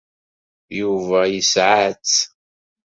Yuba 0.79 1.19
yesɛa-tt. 1.33 2.15